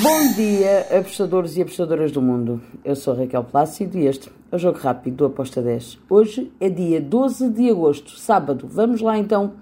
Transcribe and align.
Bom 0.00 0.32
dia, 0.32 0.86
apostadores 0.98 1.54
e 1.54 1.60
apostadoras 1.60 2.10
do 2.10 2.22
mundo. 2.22 2.62
Eu 2.82 2.96
sou 2.96 3.14
Raquel 3.14 3.44
Plácido 3.44 3.98
e 3.98 4.06
este 4.06 4.32
é 4.50 4.56
o 4.56 4.58
Jogo 4.58 4.78
Rápido 4.78 5.16
do 5.16 5.24
Aposta 5.26 5.60
10. 5.60 5.98
Hoje 6.08 6.50
é 6.58 6.70
dia 6.70 6.98
12 6.98 7.50
de 7.50 7.68
agosto, 7.68 8.12
sábado. 8.12 8.66
Vamos 8.66 9.02
lá 9.02 9.18
então 9.18 9.52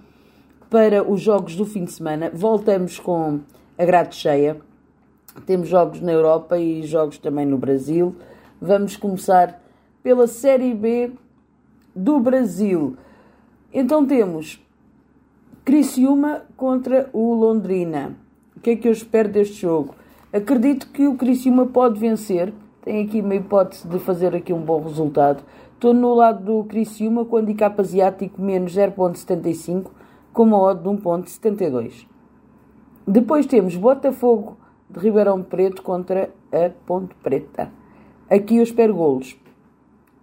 para 0.71 1.03
os 1.03 1.21
jogos 1.21 1.57
do 1.57 1.67
fim 1.67 1.85
de 1.85 1.91
semana. 1.91 2.31
Voltamos 2.33 2.97
com 3.01 3.41
a 3.77 3.85
grade 3.85 4.15
cheia. 4.15 4.57
Temos 5.47 5.69
jogos 5.69 6.01
na 6.01 6.13
Europa 6.13 6.57
e 6.57 6.85
jogos 6.85 7.19
também 7.19 7.45
no 7.45 7.59
Brasil. 7.59 8.15
Vamos 8.61 8.97
começar 8.97 9.61
pela 10.01 10.29
Série 10.29 10.73
B 10.75 11.11
do 11.93 12.21
Brasil. 12.21 12.97
Então 13.75 14.07
temos 14.07 14.65
Criciúma 15.65 16.43
contra 16.57 17.11
o 17.13 17.35
Londrina. 17.35 18.17
O 18.57 18.61
que 18.61 18.71
é 18.71 18.77
que 18.77 18.87
eu 18.87 18.93
espero 18.93 19.29
deste 19.29 19.63
jogo? 19.63 19.97
Acredito 20.33 20.87
que 20.93 21.09
o 21.09 21.17
Criciúma 21.17 21.67
pode 21.67 21.99
vencer. 21.99 22.55
Tem 22.83 23.05
aqui 23.05 23.21
uma 23.21 23.35
hipótese 23.35 23.89
de 23.89 23.99
fazer 23.99 24.33
aqui 24.33 24.53
um 24.53 24.61
bom 24.61 24.81
resultado. 24.81 25.43
Estou 25.75 25.93
no 25.93 26.15
lado 26.15 26.45
do 26.45 26.65
Criciúma 26.69 27.25
com 27.25 27.37
handicap 27.37 27.81
asiático 27.81 28.41
menos 28.41 28.73
0.75 28.73 29.91
com 30.33 30.45
uma 30.45 30.57
odd 30.57 30.83
de 30.83 30.89
1.72. 30.89 32.07
Depois 33.05 33.45
temos 33.45 33.75
Botafogo 33.75 34.57
de 34.89 35.01
Ribeirão 35.01 35.43
Preto 35.43 35.83
contra 35.83 36.31
a 36.53 36.71
Ponte 36.87 37.13
Preta. 37.17 37.69
Aqui 38.31 38.59
eu 38.59 38.63
espero 38.63 38.95
golos. 38.95 39.37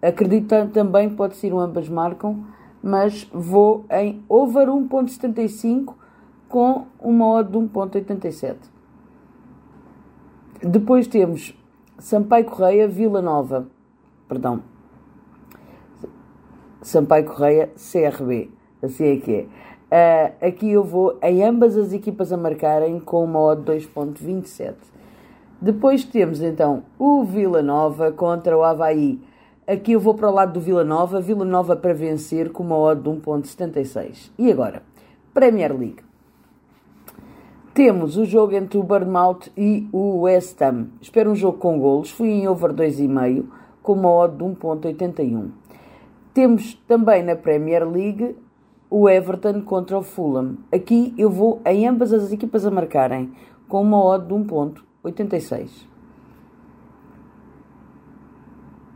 Acredito 0.00 0.54
também 0.72 1.10
que 1.10 1.16
pode 1.16 1.36
ser 1.36 1.52
um 1.52 1.60
ambas 1.60 1.86
marcam, 1.86 2.46
mas 2.82 3.28
vou 3.30 3.84
em 3.90 4.22
over 4.26 4.68
1.75 4.68 5.92
com 6.48 6.86
uma 6.98 7.26
odd 7.26 7.52
de 7.52 7.58
1.87. 7.58 8.77
Depois 10.62 11.06
temos 11.06 11.54
Sampaio 12.00 12.44
Correia, 12.44 12.88
Vila 12.88 13.22
Nova. 13.22 13.68
Perdão. 14.28 14.60
Sampaio 16.82 17.26
Correia, 17.26 17.70
CRB. 17.76 18.50
Assim 18.82 19.04
é 19.04 19.16
que 19.18 19.34
é. 19.34 20.34
Uh, 20.40 20.46
aqui 20.46 20.70
eu 20.70 20.82
vou 20.82 21.16
em 21.22 21.44
ambas 21.44 21.76
as 21.76 21.92
equipas 21.92 22.32
a 22.32 22.36
marcarem 22.36 22.98
com 22.98 23.22
uma 23.24 23.38
odd 23.38 23.62
2.27. 23.70 24.74
Depois 25.60 26.04
temos 26.04 26.42
então 26.42 26.82
o 26.98 27.22
Vila 27.22 27.62
Nova 27.62 28.10
contra 28.10 28.58
o 28.58 28.64
Havaí. 28.64 29.20
Aqui 29.64 29.92
eu 29.92 30.00
vou 30.00 30.14
para 30.14 30.28
o 30.28 30.34
lado 30.34 30.54
do 30.54 30.60
Vila 30.60 30.82
Nova. 30.82 31.20
Vila 31.20 31.44
Nova 31.44 31.76
para 31.76 31.94
vencer 31.94 32.50
com 32.50 32.64
uma 32.64 32.76
odd 32.76 33.00
de 33.00 33.08
1.76. 33.08 34.32
E 34.36 34.50
agora? 34.50 34.82
Premier 35.32 35.72
League. 35.72 36.07
Temos 37.78 38.16
o 38.16 38.24
jogo 38.24 38.56
entre 38.56 38.76
o 38.76 38.82
Bournemouth 38.82 39.52
e 39.56 39.88
o 39.92 40.22
West 40.22 40.60
Ham. 40.60 40.88
Espero 41.00 41.30
um 41.30 41.36
jogo 41.36 41.58
com 41.58 41.78
golos. 41.78 42.10
Fui 42.10 42.28
em 42.28 42.48
over 42.48 42.72
2,5 42.72 43.44
com 43.80 43.92
uma 43.92 44.10
odd 44.10 44.36
de 44.36 44.42
1.81. 44.42 45.50
Temos 46.34 46.74
também 46.88 47.22
na 47.22 47.36
Premier 47.36 47.88
League 47.88 48.36
o 48.90 49.08
Everton 49.08 49.60
contra 49.60 49.96
o 49.96 50.02
Fulham. 50.02 50.56
Aqui 50.72 51.14
eu 51.16 51.30
vou 51.30 51.62
em 51.64 51.86
ambas 51.86 52.12
as 52.12 52.32
equipas 52.32 52.66
a 52.66 52.70
marcarem 52.72 53.32
com 53.68 53.80
uma 53.80 54.04
odd 54.04 54.26
de 54.26 54.34
1.86. 54.34 55.86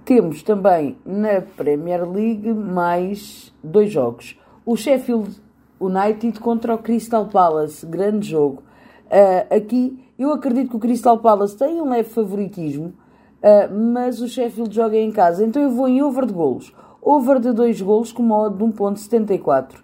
Temos 0.05 0.43
também 0.43 0.99
na 1.07 1.41
Premier 1.41 2.03
League 2.05 2.53
mais 2.53 3.55
dois 3.63 3.93
jogos. 3.93 4.37
O 4.67 4.75
Sheffield 4.77 5.41
United 5.81 6.41
contra 6.41 6.75
o 6.75 6.79
Crystal 6.79 7.27
Palace. 7.27 7.87
Grande 7.87 8.29
jogo. 8.29 8.72
Uh, 9.13 9.55
aqui 9.55 10.03
eu 10.19 10.33
acredito 10.33 10.71
que 10.71 10.77
o 10.77 10.79
Crystal 10.79 11.19
Palace 11.19 11.55
tem 11.55 11.83
um 11.83 11.91
leve 11.91 12.09
favoritismo, 12.09 12.95
uh, 13.43 13.75
mas 13.93 14.23
o 14.23 14.27
Sheffield 14.27 14.75
joga 14.75 14.97
em 14.97 15.13
casa, 15.13 15.45
então 15.45 15.61
eu 15.61 15.71
vou 15.71 15.87
em 15.87 16.01
over 16.01 16.25
de 16.25 16.33
golos. 16.33 16.75
Over 17.03 17.39
de 17.39 17.53
2 17.53 17.83
golos 17.83 18.11
com 18.11 18.23
uma 18.23 18.39
odd 18.39 18.57
de 18.57 18.65
1.74. 18.65 19.75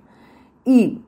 E 0.67 0.99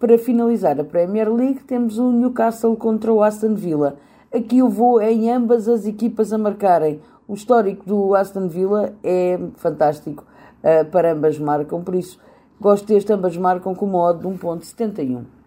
para 0.00 0.18
finalizar 0.18 0.80
a 0.80 0.82
Premier 0.82 1.32
League 1.32 1.62
temos 1.62 1.98
o 1.98 2.10
Newcastle 2.10 2.74
contra 2.74 3.12
o 3.12 3.22
Aston 3.22 3.54
Villa. 3.54 3.96
Aqui 4.34 4.58
eu 4.58 4.68
vou 4.68 5.00
em 5.00 5.30
ambas 5.30 5.68
as 5.68 5.86
equipas 5.86 6.32
a 6.32 6.38
marcarem. 6.38 7.00
O 7.28 7.34
histórico 7.34 7.86
do 7.86 8.16
Aston 8.16 8.48
Villa 8.48 8.92
é 9.04 9.38
fantástico 9.54 10.24
uh, 10.64 10.84
para 10.86 11.12
ambas 11.12 11.38
marcam, 11.38 11.80
por 11.80 11.94
isso 11.94 12.18
gosto 12.60 12.86
deste 12.88 13.12
ambas 13.12 13.36
marcam 13.36 13.72
com 13.72 13.86
uma 13.86 14.00
odd 14.00 14.20
de 14.20 14.26
1.71. 14.26 15.41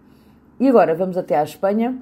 E 0.60 0.68
agora 0.68 0.96
vamos 0.96 1.18
até 1.18 1.38
à 1.38 1.44
Espanha. 1.44 2.00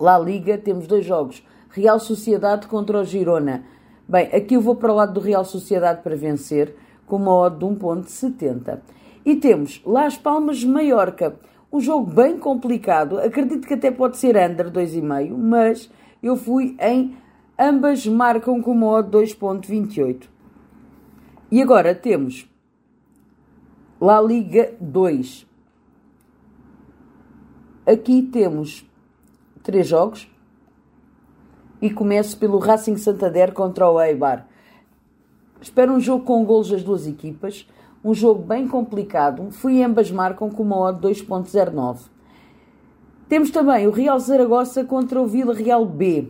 La 0.00 0.18
Liga, 0.18 0.56
temos 0.56 0.86
dois 0.86 1.04
jogos. 1.04 1.44
Real 1.70 2.00
Sociedade 2.00 2.66
contra 2.66 2.98
o 2.98 3.04
Girona. 3.04 3.64
Bem, 4.08 4.26
aqui 4.34 4.54
eu 4.54 4.60
vou 4.60 4.74
para 4.74 4.92
o 4.92 4.96
lado 4.96 5.12
do 5.12 5.20
Real 5.20 5.44
Sociedade 5.44 6.02
para 6.02 6.16
vencer, 6.16 6.74
com 7.06 7.16
uma 7.16 7.32
odd 7.32 7.58
de 7.58 7.64
1.70. 7.64 8.80
E 9.24 9.36
temos 9.36 9.82
Las 9.84 10.16
Palmas 10.16 10.64
Maiorca. 10.64 11.38
Um 11.72 11.80
jogo 11.80 12.12
bem 12.12 12.38
complicado. 12.38 13.18
Acredito 13.18 13.68
que 13.68 13.74
até 13.74 13.90
pode 13.90 14.16
ser 14.16 14.36
under 14.36 14.70
2,5, 14.70 15.36
mas 15.36 15.90
eu 16.22 16.36
fui 16.36 16.76
em 16.80 17.16
ambas 17.58 18.06
marcam 18.06 18.60
com 18.62 18.72
uma 18.72 18.86
odd 18.86 19.10
2.28. 19.10 20.22
E 21.52 21.60
agora 21.60 21.94
temos 21.94 22.48
La 24.00 24.20
Liga 24.20 24.72
2. 24.80 25.49
Aqui 27.90 28.22
temos 28.22 28.88
três 29.64 29.88
jogos 29.88 30.30
e 31.82 31.90
começo 31.90 32.38
pelo 32.38 32.60
Racing 32.60 32.96
Santander 32.96 33.52
contra 33.52 33.90
o 33.90 34.00
Eibar. 34.00 34.46
Espero 35.60 35.92
um 35.92 35.98
jogo 35.98 36.24
com 36.24 36.44
golos 36.44 36.70
das 36.70 36.84
duas 36.84 37.04
equipas, 37.04 37.66
um 38.04 38.14
jogo 38.14 38.44
bem 38.44 38.68
complicado. 38.68 39.50
Fui 39.50 39.82
ambas 39.82 40.08
marcam 40.08 40.48
com 40.50 40.62
uma 40.62 40.78
odd 40.78 41.04
2.09. 41.04 42.02
Temos 43.28 43.50
também 43.50 43.88
o 43.88 43.90
Real 43.90 44.20
Zaragoza 44.20 44.84
contra 44.84 45.20
o 45.20 45.26
Vila 45.26 45.52
Real 45.52 45.84
B. 45.84 46.28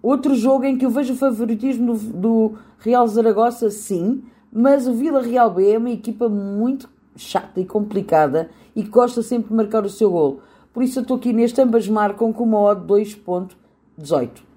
Outro 0.00 0.36
jogo 0.36 0.66
em 0.66 0.78
que 0.78 0.86
eu 0.86 0.90
vejo 0.90 1.14
o 1.14 1.18
favoritismo 1.18 1.94
do, 1.94 2.12
do 2.12 2.58
Real 2.78 3.08
Zaragoza, 3.08 3.72
sim, 3.72 4.22
mas 4.52 4.86
o 4.86 4.94
Vila 4.94 5.20
Real 5.20 5.50
B 5.50 5.68
é 5.68 5.78
uma 5.78 5.90
equipa 5.90 6.28
muito 6.28 6.88
chata 7.16 7.60
e 7.60 7.64
complicada 7.64 8.50
e 8.76 8.84
gosta 8.84 9.20
sempre 9.20 9.48
de 9.48 9.54
marcar 9.54 9.84
o 9.84 9.90
seu 9.90 10.08
golo. 10.08 10.42
Por 10.72 10.82
isso 10.82 10.98
eu 10.98 11.02
estou 11.02 11.16
aqui 11.16 11.32
neste, 11.32 11.60
ambas 11.60 11.86
marcam 11.88 12.32
com 12.32 12.44
uma 12.44 12.58
odd 12.60 12.86
2.18. 12.86 14.52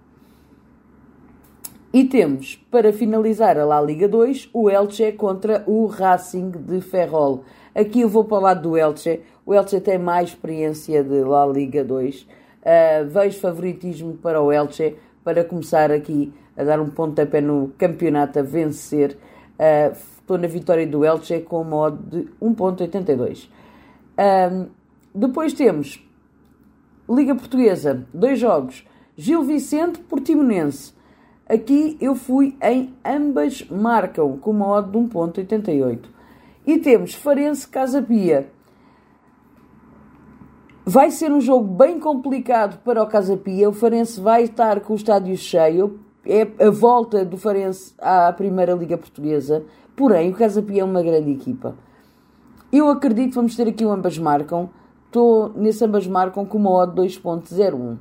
E 1.91 2.03
temos, 2.03 2.61
para 2.69 2.91
finalizar 2.91 3.57
a 3.57 3.63
La 3.63 3.81
Liga 3.81 4.07
2, 4.07 4.49
o 4.53 4.69
Elche 4.69 5.13
contra 5.13 5.63
o 5.65 5.85
Racing 5.85 6.51
de 6.51 6.81
Ferrol. 6.81 7.43
Aqui 7.73 8.01
eu 8.01 8.09
vou 8.09 8.25
para 8.25 8.37
o 8.37 8.41
lado 8.41 8.69
do 8.69 8.77
Elche. 8.77 9.21
O 9.45 9.53
Elche 9.53 9.79
tem 9.79 9.97
mais 9.97 10.29
experiência 10.29 11.03
de 11.03 11.21
La 11.21 11.45
Liga 11.45 11.83
2. 11.83 12.21
Uh, 12.21 12.27
ah, 12.65 13.03
vejo 13.07 13.39
favoritismo 13.39 14.13
para 14.15 14.41
o 14.41 14.51
Elche 14.51 14.95
para 15.23 15.43
começar 15.45 15.91
aqui 15.91 16.33
a 16.57 16.63
dar 16.63 16.81
um 16.81 16.89
pontapé 16.89 17.39
no 17.39 17.71
campeonato, 17.77 18.39
a 18.39 18.41
vencer. 18.41 19.17
Uh, 19.57 19.95
estou 20.19 20.37
na 20.37 20.47
vitória 20.47 20.85
do 20.85 21.05
Elche 21.05 21.39
com 21.41 21.61
uma 21.61 21.77
odd 21.77 21.97
de 22.09 22.29
1.82. 22.41 23.47
Um, 24.19 24.67
depois 25.13 25.53
temos 25.53 26.04
Liga 27.09 27.35
Portuguesa, 27.35 28.05
dois 28.13 28.39
jogos. 28.39 28.85
Gil 29.15 29.43
Vicente, 29.43 29.99
Portimonense. 29.99 30.93
Aqui 31.47 31.95
eu 32.01 32.15
fui 32.15 32.57
em 32.61 32.93
ambas 33.05 33.63
marcam, 33.69 34.37
com 34.37 34.51
uma 34.51 34.67
odd 34.67 34.91
de 34.91 34.97
1.88. 34.97 35.99
E 36.65 36.79
temos 36.79 37.13
Farense 37.13 37.67
Casa 37.67 38.01
Pia. 38.01 38.49
Vai 40.83 41.11
ser 41.11 41.31
um 41.31 41.39
jogo 41.39 41.65
bem 41.65 41.99
complicado 41.99 42.81
para 42.83 43.01
o 43.03 43.07
Casa 43.07 43.37
Pia. 43.37 43.69
O 43.69 43.73
Farense 43.73 44.19
vai 44.19 44.43
estar 44.43 44.81
com 44.81 44.93
o 44.93 44.95
estádio 44.95 45.37
cheio. 45.37 45.99
É 46.25 46.41
a 46.65 46.71
volta 46.71 47.23
do 47.23 47.37
Farense 47.37 47.93
à 47.99 48.33
Primeira 48.33 48.73
Liga 48.73 48.97
Portuguesa. 48.97 49.63
Porém, 49.95 50.31
o 50.31 50.35
Casa 50.35 50.61
Pia 50.61 50.81
é 50.81 50.83
uma 50.83 51.03
grande 51.03 51.31
equipa. 51.31 51.75
Eu 52.71 52.89
acredito 52.89 53.29
que 53.29 53.35
vamos 53.35 53.55
ter 53.55 53.67
aqui 53.67 53.85
o 53.85 53.91
ambas 53.91 54.17
marcam 54.17 54.69
Estou 55.15 55.53
nesse 55.55 55.81
ambas 55.85 56.05
com 56.45 56.57
uma 56.57 56.71
odd 56.71 57.01
2.01. 57.01 57.95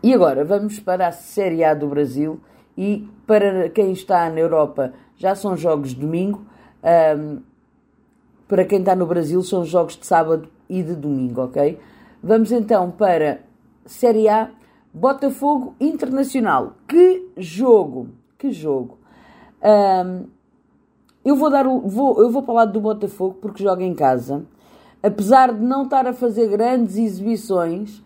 E 0.00 0.14
agora 0.14 0.44
vamos 0.44 0.78
para 0.78 1.08
a 1.08 1.10
Série 1.10 1.64
A 1.64 1.74
do 1.74 1.88
Brasil 1.88 2.38
e 2.78 3.08
para 3.26 3.68
quem 3.68 3.90
está 3.90 4.30
na 4.30 4.38
Europa 4.38 4.92
já 5.16 5.34
são 5.34 5.56
jogos 5.56 5.88
de 5.88 5.96
domingo. 5.96 6.46
Um, 7.18 7.40
para 8.46 8.64
quem 8.64 8.78
está 8.78 8.94
no 8.94 9.04
Brasil 9.04 9.42
são 9.42 9.64
jogos 9.64 9.96
de 9.96 10.06
sábado 10.06 10.48
e 10.68 10.80
de 10.80 10.94
domingo, 10.94 11.42
ok? 11.42 11.76
Vamos 12.22 12.52
então 12.52 12.92
para 12.92 13.40
Série 13.84 14.28
A, 14.28 14.48
Botafogo 14.94 15.74
Internacional. 15.80 16.74
Que 16.86 17.32
jogo! 17.36 18.10
Que 18.38 18.52
jogo! 18.52 18.96
Um, 19.60 20.24
eu 21.24 21.34
vou 21.34 21.50
dar 21.50 21.66
o, 21.66 21.80
vou, 21.80 22.22
eu 22.22 22.30
vou 22.30 22.48
lado 22.54 22.72
do 22.72 22.80
Botafogo 22.80 23.38
porque 23.42 23.64
joga 23.64 23.82
em 23.82 23.92
casa 23.92 24.46
apesar 25.02 25.52
de 25.52 25.62
não 25.62 25.84
estar 25.84 26.06
a 26.06 26.12
fazer 26.12 26.48
grandes 26.48 26.96
exibições, 26.96 28.02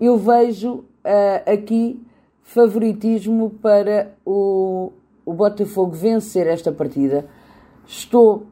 eu 0.00 0.18
vejo 0.18 0.72
uh, 0.72 1.52
aqui 1.52 2.04
favoritismo 2.42 3.50
para 3.62 4.12
o, 4.24 4.92
o 5.24 5.32
Botafogo 5.32 5.92
vencer 5.92 6.46
esta 6.46 6.72
partida. 6.72 7.26
Estou 7.86 8.46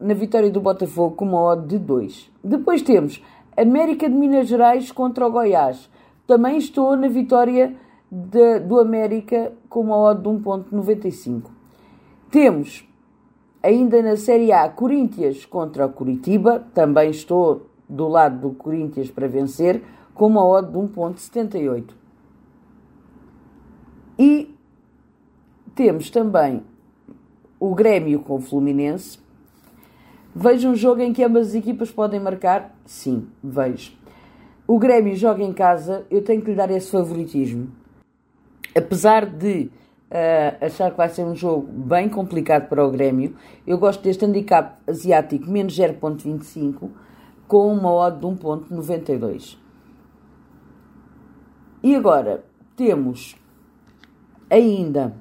na 0.00 0.14
vitória 0.14 0.50
do 0.50 0.60
Botafogo 0.60 1.14
com 1.16 1.26
uma 1.26 1.42
odd 1.42 1.66
de 1.66 1.78
2. 1.78 2.30
Depois 2.42 2.82
temos 2.82 3.22
América 3.56 4.08
de 4.08 4.14
Minas 4.14 4.48
Gerais 4.48 4.90
contra 4.90 5.26
o 5.26 5.30
Goiás. 5.30 5.88
Também 6.26 6.56
estou 6.56 6.96
na 6.96 7.08
vitória 7.08 7.74
de, 8.10 8.60
do 8.60 8.80
América 8.80 9.52
com 9.68 9.80
uma 9.80 9.96
odd 9.96 10.22
de 10.22 10.28
1.95. 10.28 11.42
Temos 12.30 12.88
ainda 13.62 14.02
na 14.02 14.16
Série 14.16 14.52
A 14.52 14.68
Corinthians 14.68 15.44
contra 15.44 15.86
o 15.86 15.92
Curitiba. 15.92 16.64
Também 16.74 17.10
estou 17.10 17.70
do 17.88 18.08
lado 18.08 18.48
do 18.48 18.54
Corinthians 18.54 19.10
para 19.10 19.28
vencer 19.28 19.82
com 20.14 20.26
uma 20.26 20.46
odd 20.46 20.70
de 20.70 20.78
1.78. 20.78 21.90
E 24.18 24.54
temos 25.74 26.10
também 26.10 26.62
o 27.58 27.74
Grêmio 27.74 28.20
com 28.20 28.36
o 28.36 28.40
Fluminense. 28.40 29.18
Vejo 30.34 30.68
um 30.68 30.74
jogo 30.74 31.00
em 31.00 31.12
que 31.12 31.24
ambas 31.24 31.48
as 31.48 31.54
equipas 31.54 31.90
podem 31.90 32.20
marcar? 32.20 32.74
Sim, 32.86 33.28
vejo. 33.42 33.92
O 34.66 34.78
Grêmio 34.78 35.16
joga 35.16 35.42
em 35.42 35.52
casa, 35.52 36.06
eu 36.10 36.22
tenho 36.22 36.42
que 36.42 36.50
lhe 36.50 36.56
dar 36.56 36.70
esse 36.70 36.90
favoritismo. 36.90 37.68
Apesar 38.76 39.26
de 39.26 39.70
uh, 40.10 40.64
achar 40.64 40.90
que 40.90 40.96
vai 40.96 41.08
ser 41.08 41.24
um 41.24 41.34
jogo 41.34 41.66
bem 41.66 42.08
complicado 42.08 42.68
para 42.68 42.84
o 42.84 42.90
Grêmio, 42.90 43.36
eu 43.66 43.78
gosto 43.78 44.02
deste 44.02 44.24
handicap 44.24 44.76
asiático 44.86 45.48
menos 45.50 45.76
0.25 45.76 46.90
com 47.46 47.72
uma 47.72 47.92
odd 47.92 48.18
de 48.18 48.26
1.92. 48.26 49.56
E 51.82 51.94
agora 51.94 52.44
temos 52.76 53.36
ainda 54.50 55.14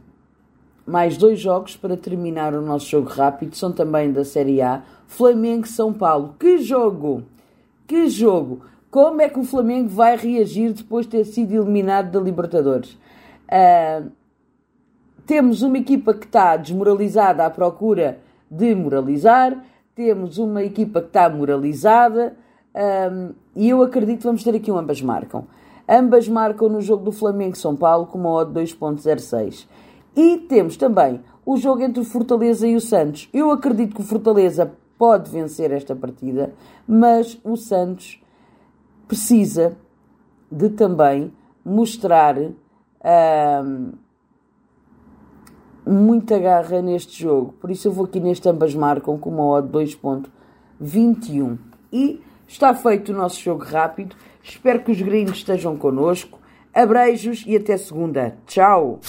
mais 0.86 1.18
dois 1.18 1.40
jogos 1.40 1.78
para 1.78 1.96
terminar 1.96 2.54
o 2.54 2.62
nosso 2.62 2.88
jogo 2.88 3.10
rápido, 3.10 3.56
são 3.56 3.72
também 3.72 4.12
da 4.12 4.26
Série 4.26 4.62
A. 4.62 4.84
Flamengo 5.08 5.68
São 5.68 5.94
Paulo. 5.94 6.36
Que 6.40 6.58
jogo! 6.58 7.24
Que 7.88 8.08
jogo! 8.10 8.62
Como 8.90 9.22
é 9.22 9.30
que 9.30 9.40
o 9.40 9.44
Flamengo 9.44 9.88
vai 9.88 10.18
reagir 10.18 10.74
depois 10.74 11.06
de 11.06 11.12
ter 11.12 11.26
sido 11.26 11.54
eliminado 11.54 12.12
da 12.12 12.20
Libertadores? 12.20 12.98
Uh, 13.48 14.12
temos 15.30 15.62
uma 15.62 15.78
equipa 15.78 16.12
que 16.12 16.26
está 16.26 16.58
desmoralizada 16.58 17.46
à 17.46 17.52
procura 17.52 18.18
de 18.50 18.74
moralizar, 18.74 19.64
temos 19.94 20.40
uma 20.40 20.64
equipa 20.64 21.02
que 21.02 21.10
está 21.10 21.30
moralizada 21.30 22.36
um, 22.74 23.36
e 23.56 23.70
eu 23.70 23.84
acredito 23.84 24.18
que 24.18 24.24
vamos 24.24 24.44
ter 24.44 24.56
aqui 24.56 24.72
um 24.72 24.78
ambas 24.80 25.04
marcam. 25.04 25.46
Ambas 25.88 26.28
marcam 26.28 26.68
no 26.68 26.82
jogo 26.82 27.04
do 27.04 27.12
Flamengo-São 27.12 27.76
Paulo 27.76 28.08
com 28.08 28.18
uma 28.18 28.32
odd 28.32 28.60
2.06. 28.60 29.68
E 30.16 30.38
temos 30.50 30.76
também 30.78 31.22
o 31.46 31.58
jogo 31.58 31.84
entre 31.84 32.02
o 32.02 32.06
Fortaleza 32.06 32.68
e 32.68 32.76
o 32.76 32.82
Santos. 32.82 33.30
Eu 33.32 33.52
acredito 33.52 33.94
que 33.94 34.02
o 34.02 34.06
Fortaleza 34.06 34.72
pode 34.98 35.30
vencer 35.30 35.72
esta 35.72 35.96
partida, 35.96 36.56
mas 36.88 37.40
o 37.44 37.56
Santos 37.56 38.20
precisa 39.08 39.78
de 40.52 40.70
também 40.70 41.32
mostrar 41.64 42.36
hum, 42.36 43.92
muita 45.90 46.38
garra 46.38 46.82
neste 46.82 47.22
jogo. 47.22 47.54
Por 47.60 47.72
isso 47.72 47.88
eu 47.88 47.92
vou 47.92 48.06
aqui 48.06 48.20
neste 48.20 48.48
ambas 48.48 48.76
marcam 48.76 49.18
com 49.18 49.30
uma 49.30 49.46
odd 49.46 49.70
2.21. 49.70 51.58
E 51.92 52.22
está 52.48 52.74
feito 52.74 53.12
o 53.12 53.16
nosso 53.16 53.42
jogo 53.42 53.64
rápido. 53.64 54.16
Espero 54.44 54.82
que 54.82 54.92
os 54.92 55.02
gringos 55.02 55.38
estejam 55.38 55.76
connosco. 55.76 56.40
Abreijos 56.74 57.44
e 57.48 57.56
até 57.56 57.78
segunda. 57.78 58.38
Tchau! 58.46 59.00